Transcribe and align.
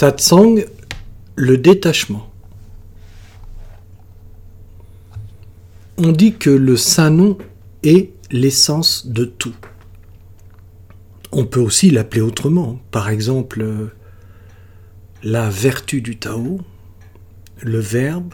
Satsang, 0.00 0.64
le 1.36 1.58
détachement. 1.58 2.32
On 5.98 6.10
dit 6.10 6.38
que 6.38 6.48
le 6.48 6.74
saint 6.78 7.10
nom 7.10 7.36
est 7.82 8.10
l'essence 8.30 9.06
de 9.08 9.26
tout. 9.26 9.54
On 11.32 11.44
peut 11.44 11.60
aussi 11.60 11.90
l'appeler 11.90 12.22
autrement. 12.22 12.80
Par 12.90 13.10
exemple, 13.10 13.92
la 15.22 15.50
vertu 15.50 16.00
du 16.00 16.18
Tao, 16.18 16.62
le 17.60 17.78
Verbe, 17.78 18.32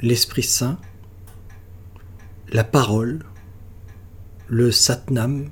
l'Esprit 0.00 0.44
Saint, 0.44 0.78
la 2.54 2.64
parole, 2.64 3.18
le 4.48 4.72
Satnam, 4.72 5.50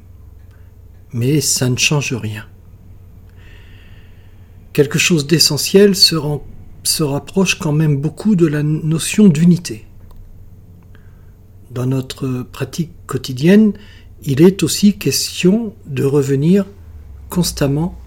mais 1.12 1.43
ça 1.43 1.69
ne 1.69 1.77
change 1.77 2.15
rien. 2.15 2.46
Quelque 4.78 4.96
chose 4.96 5.27
d'essentiel 5.27 5.96
se, 5.96 7.02
rapproche 7.02 7.59
quand 7.59 7.73
même 7.73 7.96
beaucoup 8.00 8.37
de 8.37 8.46
la 8.46 8.62
notion 8.62 9.27
d'unité. 9.27 9.87
Dans 11.73 11.84
notre 11.84 12.45
pratique 12.45 12.92
quotidienne, 13.09 13.73
il 14.23 14.40
est 14.40 14.62
aussi 14.62 14.96
question 14.96 15.74
de 15.87 16.04
revenir 16.04 16.65
constamment 17.29 17.98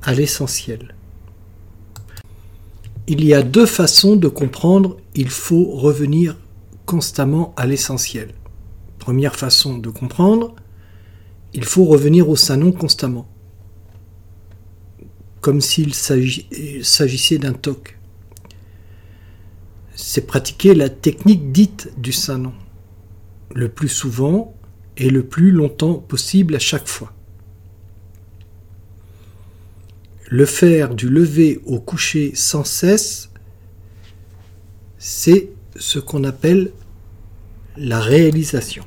à 0.00 0.14
l'essentiel. 0.14 0.94
Il 3.08 3.24
y 3.24 3.34
a 3.34 3.42
deux 3.42 3.66
façons 3.66 4.14
de 4.14 4.28
comprendre 4.28 4.98
il 5.16 5.28
faut 5.28 5.72
revenir 5.72 6.36
constamment 6.86 7.52
à 7.56 7.66
l'essentiel. 7.66 8.32
Première 9.00 9.34
façon 9.34 9.76
de 9.76 9.90
comprendre, 9.90 10.54
il 11.52 11.64
faut 11.64 11.86
revenir 11.86 12.28
au 12.28 12.36
Saint-Nom 12.36 12.70
constamment, 12.70 13.26
comme 15.42 15.60
s'il 15.60 15.92
s'agissait 15.92 17.38
d'un 17.38 17.52
toc. 17.52 17.98
C'est 19.94 20.26
pratiquer 20.26 20.74
la 20.74 20.88
technique 20.88 21.52
dite 21.52 21.92
du 21.98 22.12
Saint-Nom, 22.12 22.54
le 23.54 23.68
plus 23.68 23.88
souvent 23.88 24.54
et 24.96 25.10
le 25.10 25.24
plus 25.26 25.50
longtemps 25.50 25.94
possible 25.94 26.54
à 26.54 26.58
chaque 26.60 26.86
fois. 26.86 27.12
Le 30.28 30.46
faire 30.46 30.94
du 30.94 31.08
lever 31.08 31.60
au 31.66 31.80
coucher 31.80 32.32
sans 32.34 32.64
cesse, 32.64 33.30
c'est 34.96 35.50
ce 35.76 35.98
qu'on 35.98 36.22
appelle 36.22 36.72
la 37.76 38.00
réalisation. 38.00 38.84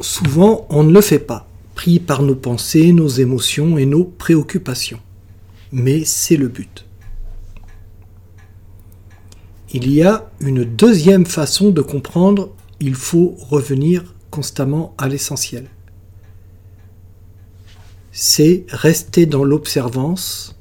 Souvent, 0.00 0.66
on 0.68 0.84
ne 0.84 0.92
le 0.92 1.00
fait 1.00 1.18
pas, 1.18 1.47
pris 1.78 2.00
par 2.00 2.24
nos 2.24 2.34
pensées, 2.34 2.92
nos 2.92 3.06
émotions 3.06 3.78
et 3.78 3.86
nos 3.86 4.02
préoccupations. 4.02 4.98
Mais 5.70 6.04
c'est 6.04 6.36
le 6.36 6.48
but. 6.48 6.84
Il 9.72 9.88
y 9.88 10.02
a 10.02 10.28
une 10.40 10.64
deuxième 10.64 11.24
façon 11.24 11.70
de 11.70 11.80
comprendre 11.80 12.52
il 12.80 12.96
faut 12.96 13.36
revenir 13.38 14.16
constamment 14.30 14.92
à 14.98 15.06
l'essentiel. 15.06 15.68
C'est 18.10 18.66
rester 18.70 19.26
dans 19.26 19.44
l'observance 19.44 20.58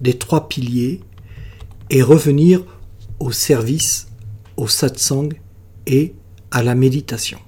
des 0.00 0.14
trois 0.14 0.48
piliers 0.48 1.00
et 1.90 2.02
revenir 2.02 2.64
au 3.20 3.30
service, 3.30 4.08
au 4.56 4.66
satsang 4.66 5.28
et 5.86 6.12
à 6.50 6.64
la 6.64 6.74
méditation. 6.74 7.38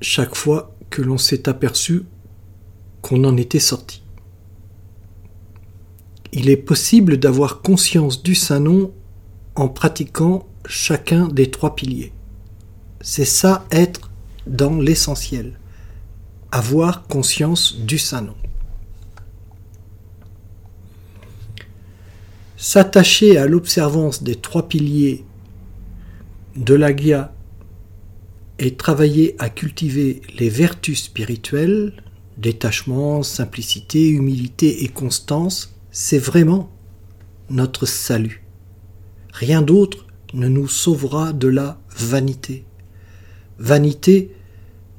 Chaque 0.00 0.34
fois 0.34 0.74
que 0.90 1.02
l'on 1.02 1.18
s'est 1.18 1.48
aperçu 1.48 2.04
qu'on 3.02 3.24
en 3.24 3.36
était 3.36 3.60
sorti. 3.60 4.02
Il 6.32 6.50
est 6.50 6.56
possible 6.56 7.18
d'avoir 7.18 7.62
conscience 7.62 8.22
du 8.22 8.34
Saint-Nom 8.34 8.92
en 9.54 9.68
pratiquant 9.68 10.46
chacun 10.66 11.28
des 11.28 11.50
trois 11.50 11.74
piliers. 11.74 12.12
C'est 13.00 13.24
ça 13.24 13.64
être 13.70 14.10
dans 14.46 14.78
l'essentiel, 14.78 15.58
avoir 16.50 17.06
conscience 17.06 17.76
du 17.76 17.98
Saint-Nom. 17.98 18.34
S'attacher 22.56 23.38
à 23.38 23.46
l'observance 23.46 24.22
des 24.22 24.34
trois 24.34 24.68
piliers 24.68 25.24
de 26.56 26.74
la 26.74 26.94
Gya 26.94 27.32
et 28.58 28.74
travailler 28.74 29.36
à 29.38 29.50
cultiver 29.50 30.22
les 30.38 30.48
vertus 30.48 31.04
spirituelles, 31.04 31.92
détachement, 32.38 33.22
simplicité, 33.22 34.08
humilité 34.08 34.84
et 34.84 34.88
constance, 34.88 35.74
c'est 35.90 36.18
vraiment 36.18 36.70
notre 37.50 37.86
salut. 37.86 38.44
Rien 39.32 39.62
d'autre 39.62 40.06
ne 40.34 40.48
nous 40.48 40.68
sauvera 40.68 41.32
de 41.32 41.48
la 41.48 41.78
vanité. 41.96 42.64
Vanité 43.58 44.30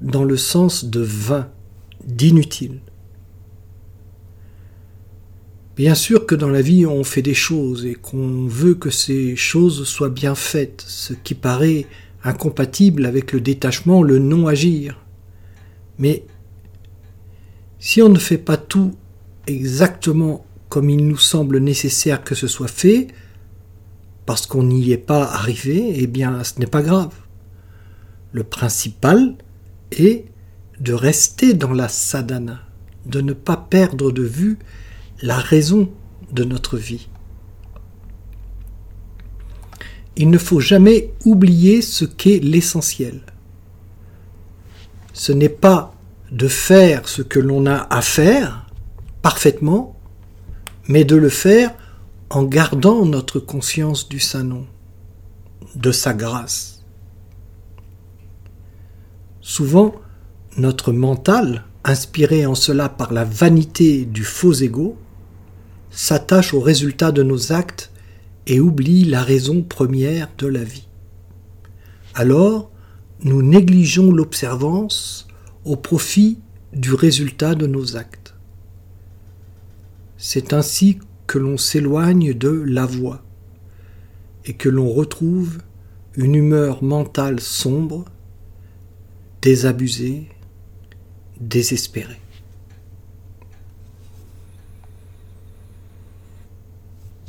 dans 0.02 0.24
le 0.24 0.38
sens 0.38 0.86
de 0.86 1.02
vain, 1.02 1.50
d'inutile. 2.06 2.80
Bien 5.76 5.94
sûr 5.94 6.26
que 6.26 6.34
dans 6.34 6.50
la 6.50 6.62
vie 6.62 6.88
on 6.88 7.04
fait 7.04 7.22
des 7.22 7.36
choses 7.36 7.86
et 7.86 7.94
qu'on 7.94 8.48
veut 8.48 8.74
que 8.74 8.90
ces 8.90 9.36
choses 9.36 9.88
soient 9.88 10.10
bien 10.10 10.34
faites, 10.34 10.84
ce 10.88 11.14
qui 11.14 11.36
paraît 11.36 11.86
incompatible 12.24 13.06
avec 13.06 13.32
le 13.32 13.42
détachement, 13.42 14.04
le 14.04 14.20
non-agir. 14.20 15.00
Mais 16.00 16.26
si 17.80 18.02
on 18.02 18.10
ne 18.10 18.20
fait 18.20 18.38
pas 18.38 18.58
tout 18.58 18.96
exactement 19.46 20.46
comme 20.70 20.90
il 20.90 21.08
nous 21.08 21.18
semble 21.18 21.60
nécessaire 21.60 22.24
que 22.24 22.36
ce 22.36 22.48
soit 22.48 22.68
fait, 22.68 23.08
parce 24.26 24.46
qu'on 24.46 24.64
n'y 24.64 24.92
est 24.92 24.98
pas 24.98 25.24
arrivé, 25.24 25.94
eh 25.96 26.08
bien 26.08 26.44
ce 26.44 26.60
n'est 26.60 26.68
pas 26.68 26.82
grave. 26.82 27.14
Le 28.34 28.44
principal 28.44 29.36
est 29.92 30.26
de 30.80 30.94
rester 30.94 31.54
dans 31.54 31.72
la 31.72 31.88
sadhana, 31.88 32.60
de 33.06 33.22
ne 33.22 33.34
pas 33.34 33.58
perdre 33.58 34.12
de 34.12 34.24
vue 34.24 34.60
la 35.22 35.38
raison 35.38 35.90
de 36.32 36.44
notre 36.44 36.78
vie. 36.78 37.08
Il 40.20 40.32
ne 40.32 40.40
faut 40.40 40.60
jamais 40.60 41.14
oublier 41.26 41.84
ce 41.84 42.04
qu'est 42.04 42.40
l'essentiel. 42.40 43.22
Ce 45.14 45.32
n'est 45.32 45.48
pas 45.48 45.94
de 46.32 46.48
faire 46.48 47.08
ce 47.08 47.22
que 47.22 47.40
l'on 47.40 47.68
a 47.68 47.88
à 47.92 48.02
faire 48.02 48.66
parfaitement, 49.22 49.96
mais 50.88 51.04
de 51.04 51.16
le 51.16 51.30
faire 51.30 51.72
en 52.32 52.44
gardant 52.44 53.06
notre 53.06 53.40
conscience 53.40 54.10
du 54.10 54.20
Saint-Nom, 54.20 54.66
de 55.76 55.92
sa 55.92 56.16
grâce. 56.16 56.84
Souvent, 59.42 59.94
notre 60.58 60.92
mental, 60.92 61.64
inspiré 61.84 62.48
en 62.48 62.56
cela 62.56 62.90
par 62.90 63.14
la 63.14 63.24
vanité 63.24 64.06
du 64.06 64.24
faux 64.24 64.54
ego, 64.54 64.98
s'attache 65.92 66.56
au 66.56 66.60
résultat 66.60 67.12
de 67.12 67.22
nos 67.22 67.52
actes 67.52 67.92
et 68.48 68.60
oublie 68.62 69.04
la 69.04 69.22
raison 69.22 69.62
première 69.62 70.30
de 70.38 70.48
la 70.48 70.64
vie. 70.64 70.88
Alors, 72.16 72.72
nous 73.24 73.42
négligeons 73.42 74.12
l'observance 74.12 75.28
au 75.66 75.76
profit 75.76 76.40
du 76.74 76.94
résultat 76.94 77.56
de 77.56 77.68
nos 77.68 77.98
actes. 77.98 78.34
C'est 80.18 80.54
ainsi 80.54 81.00
que 81.28 81.38
l'on 81.38 81.58
s'éloigne 81.58 82.34
de 82.34 82.50
la 82.50 82.86
voie 82.86 83.22
et 84.46 84.54
que 84.54 84.70
l'on 84.70 84.90
retrouve 84.90 85.60
une 86.16 86.36
humeur 86.36 86.84
mentale 86.84 87.42
sombre, 87.42 88.06
désabusée, 89.42 90.30
désespérée. 91.40 92.22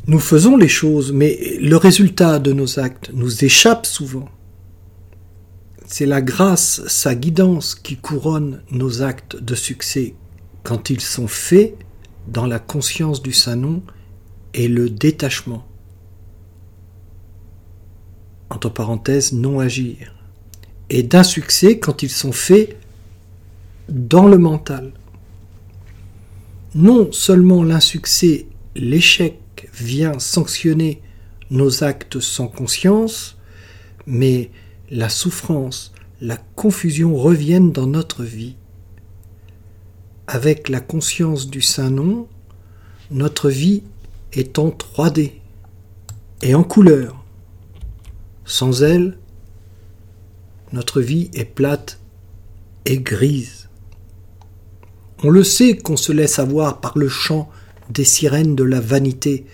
Nous 0.08 0.20
faisons 0.20 0.56
les 0.56 0.69
choses, 0.69 1.12
mais 1.12 1.58
le 1.60 1.76
résultat 1.76 2.38
de 2.38 2.55
nos 2.55 2.78
actes 2.78 3.10
nous 3.12 3.44
échappe 3.44 3.84
souvent. 3.84 4.31
C'est 5.87 6.06
la 6.06 6.22
grâce, 6.22 6.82
sa 6.87 7.14
guidance 7.14 7.75
qui 7.75 7.99
couronne 7.99 8.62
nos 8.70 9.02
actes 9.02 9.37
de 9.37 9.55
succès 9.55 10.14
quand 10.62 10.88
ils 10.88 11.02
sont 11.02 11.28
faits 11.28 11.76
dans 12.26 12.46
la 12.46 12.58
conscience 12.58 13.22
du 13.22 13.34
Saint-Nom 13.34 13.82
et 14.55 14.66
le 14.66 14.88
détachement. 14.88 15.66
Entre 18.49 18.70
parenthèses, 18.70 19.34
non 19.34 19.61
agir. 19.61 20.14
Et 20.88 21.02
d'un 21.02 21.22
succès 21.22 21.78
quand 21.78 22.02
ils 22.02 22.08
sont 22.08 22.32
faits 22.32 22.78
dans 23.90 24.26
le 24.26 24.38
mental. 24.38 24.90
Non 26.75 27.12
seulement 27.12 27.62
l'insuccès, 27.62 28.46
l'échec 28.75 29.38
vient 29.72 30.19
sanctionner 30.19 31.02
nos 31.50 31.82
actes 31.84 32.20
sans 32.20 32.49
conscience, 32.49 33.38
mais 34.06 34.50
la 34.90 35.08
souffrance, 35.08 35.93
la 36.20 36.37
confusion 36.56 37.16
revienne 37.16 37.72
dans 37.72 37.87
notre 37.87 38.25
vie. 38.25 38.56
Avec 40.26 40.69
la 40.69 40.81
conscience 40.81 41.49
du 41.49 41.62
Saint-Nom, 41.62 42.28
notre 43.10 43.49
vie 43.49 43.82
est 44.32 44.58
en 44.58 44.69
3D 44.69 45.32
et 46.43 46.54
en 46.54 46.64
couleur. 46.64 47.25
Sans 48.44 48.82
elle, 48.82 49.19
notre 50.72 51.00
vie 51.00 51.31
est 51.32 51.44
plate 51.44 51.99
et 52.84 52.99
grise. 52.99 53.69
On 55.22 55.31
le 55.31 55.43
sait 55.43 55.76
qu'on 55.76 55.96
se 55.96 56.12
laisse 56.12 56.38
avoir 56.38 56.81
par 56.81 56.96
le 56.96 57.08
chant 57.08 57.50
des 57.90 58.05
sirènes 58.05 58.55
de 58.55 58.64
la 58.64 58.81
vanité, 58.81 59.46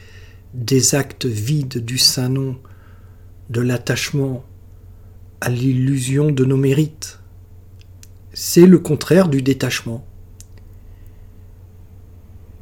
des 0.54 0.94
actes 0.94 1.26
vides 1.26 1.84
du 1.84 1.98
saint 1.98 2.28
nom, 2.28 2.56
de 3.50 3.60
l'attachement 3.60 4.44
à 5.40 5.50
l'illusion 5.50 6.30
de 6.30 6.44
nos 6.44 6.56
mérites. 6.56 7.20
C'est 8.32 8.66
le 8.66 8.78
contraire 8.78 9.28
du 9.28 9.42
détachement. 9.42 10.06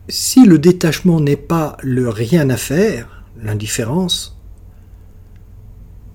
Si 0.08 0.44
le 0.44 0.58
détachement 0.58 1.20
n'est 1.20 1.36
pas 1.36 1.76
le 1.82 2.08
rien 2.08 2.50
à 2.50 2.56
faire, 2.56 3.24
l'indifférence, 3.40 4.36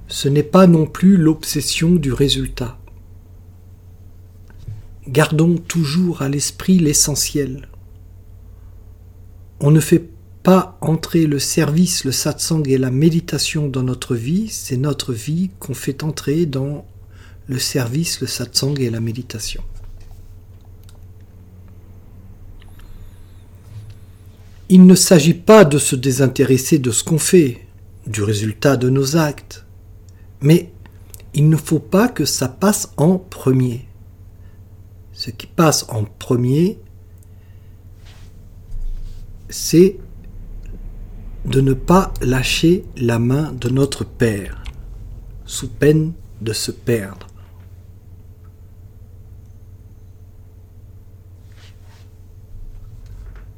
ce 0.08 0.28
n'est 0.28 0.44
pas 0.44 0.68
non 0.68 0.86
plus 0.86 1.18
l'obsession 1.18 1.96
du 1.96 2.14
résultat. 2.14 2.78
Gardons 5.08 5.58
toujours 5.58 6.22
à 6.22 6.30
l'esprit 6.30 6.80
l'essentiel. 6.80 7.70
On 9.60 9.72
ne 9.72 9.80
fait 9.80 10.10
pas 10.44 10.78
entrer 10.82 11.26
le 11.26 11.40
service, 11.40 12.06
le 12.06 12.12
satsang 12.12 12.64
et 12.68 12.78
la 12.78 12.92
méditation 12.92 13.68
dans 13.68 13.84
notre 13.84 14.16
vie, 14.16 14.50
c'est 14.50 14.78
notre 14.78 15.14
vie 15.14 15.50
qu'on 15.60 15.74
fait 15.74 16.04
entrer 16.04 16.46
dans 16.46 16.86
le 17.48 17.60
service, 17.60 18.22
le 18.22 18.28
satsang 18.28 18.76
et 18.80 18.90
la 18.90 19.00
méditation. 19.00 19.64
Il 24.70 24.86
ne 24.86 24.96
s'agit 24.96 25.34
pas 25.34 25.66
de 25.66 25.78
se 25.78 25.96
désintéresser 25.96 26.78
de 26.78 26.92
ce 26.92 27.04
qu'on 27.04 27.20
fait, 27.20 27.66
du 28.06 28.22
résultat 28.22 28.78
de 28.78 28.90
nos 28.90 29.18
actes, 29.18 29.66
mais 30.42 30.72
il 31.34 31.50
ne 31.50 31.58
faut 31.58 31.80
pas 31.80 32.10
que 32.10 32.26
ça 32.26 32.48
passe 32.48 32.92
en 32.98 33.18
premier. 33.18 33.86
Ce 35.14 35.32
qui 35.32 35.48
passe 35.48 35.86
en 35.90 36.04
premier, 36.04 36.80
c'est 39.50 39.98
de 41.46 41.62
ne 41.62 41.74
pas 41.74 42.14
lâcher 42.22 42.84
la 42.98 43.20
main 43.20 43.54
de 43.54 43.70
notre 43.70 44.04
Père, 44.04 44.64
sous 45.46 45.70
peine 45.70 46.14
de 46.42 46.54
se 46.54 46.72
perdre. 46.72 47.28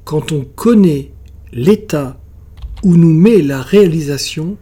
Quand 0.06 0.32
on 0.32 0.44
connaît 0.44 1.12
l'état 1.52 2.20
où 2.84 2.96
nous 2.96 3.14
met 3.14 3.42
la 3.42 3.62
réalisation, 3.62 4.58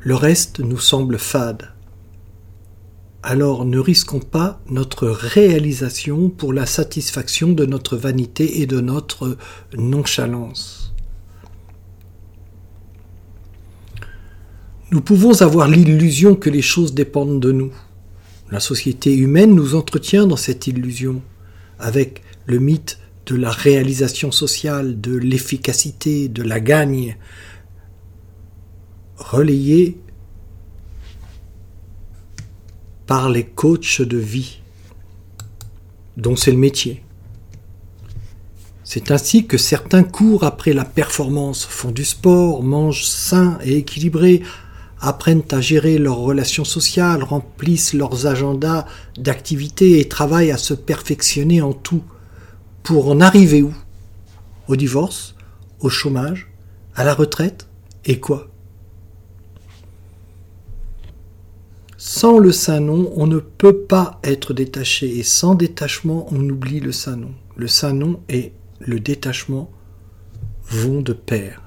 le 0.00 0.14
reste 0.14 0.60
nous 0.60 0.78
semble 0.78 1.18
fade. 1.18 1.72
Alors 3.28 3.64
ne 3.64 3.80
risquons 3.80 4.20
pas 4.20 4.60
notre 4.70 5.08
réalisation 5.08 6.30
pour 6.30 6.52
la 6.52 6.64
satisfaction 6.64 7.50
de 7.50 7.66
notre 7.66 7.96
vanité 7.96 8.60
et 8.60 8.66
de 8.66 8.80
notre 8.80 9.36
nonchalance. 9.76 10.94
Nous 14.92 15.00
pouvons 15.00 15.42
avoir 15.42 15.66
l'illusion 15.66 16.36
que 16.36 16.50
les 16.50 16.62
choses 16.62 16.94
dépendent 16.94 17.40
de 17.40 17.50
nous. 17.50 17.72
La 18.52 18.60
société 18.60 19.16
humaine 19.16 19.56
nous 19.56 19.74
entretient 19.74 20.28
dans 20.28 20.36
cette 20.36 20.68
illusion, 20.68 21.20
avec 21.80 22.22
le 22.46 22.60
mythe 22.60 23.00
de 23.26 23.34
la 23.34 23.50
réalisation 23.50 24.30
sociale, 24.30 25.00
de 25.00 25.16
l'efficacité, 25.16 26.28
de 26.28 26.44
la 26.44 26.60
gagne, 26.60 27.16
relayé 29.16 29.98
par 33.06 33.30
les 33.30 33.44
coachs 33.44 34.02
de 34.02 34.18
vie, 34.18 34.60
dont 36.16 36.36
c'est 36.36 36.50
le 36.50 36.56
métier. 36.56 37.02
C'est 38.84 39.10
ainsi 39.10 39.46
que 39.46 39.58
certains 39.58 40.04
courent 40.04 40.44
après 40.44 40.72
la 40.72 40.84
performance, 40.84 41.64
font 41.64 41.90
du 41.90 42.04
sport, 42.04 42.62
mangent 42.62 43.04
sain 43.04 43.58
et 43.64 43.76
équilibré, 43.78 44.42
apprennent 45.00 45.42
à 45.50 45.60
gérer 45.60 45.98
leurs 45.98 46.18
relations 46.18 46.64
sociales, 46.64 47.22
remplissent 47.22 47.94
leurs 47.94 48.26
agendas 48.26 48.86
d'activités 49.18 50.00
et 50.00 50.08
travaillent 50.08 50.52
à 50.52 50.56
se 50.56 50.74
perfectionner 50.74 51.60
en 51.62 51.72
tout 51.72 52.02
pour 52.82 53.08
en 53.08 53.20
arriver 53.20 53.62
où? 53.62 53.74
Au 54.68 54.76
divorce? 54.76 55.34
Au 55.80 55.88
chômage? 55.88 56.48
À 56.94 57.04
la 57.04 57.14
retraite? 57.14 57.66
Et 58.04 58.20
quoi? 58.20 58.48
Sans 61.98 62.38
le 62.38 62.52
saint 62.52 62.80
nom, 62.80 63.12
on 63.16 63.26
ne 63.26 63.38
peut 63.38 63.78
pas 63.78 64.20
être 64.22 64.52
détaché, 64.52 65.18
et 65.18 65.22
sans 65.22 65.54
détachement, 65.54 66.26
on 66.30 66.48
oublie 66.48 66.80
le 66.80 66.92
saint 66.92 67.16
nom. 67.16 67.34
Le 67.56 67.68
saint 67.68 67.94
nom 67.94 68.20
et 68.28 68.52
le 68.80 69.00
détachement 69.00 69.70
vont 70.68 71.00
de 71.00 71.14
pair. 71.14 71.65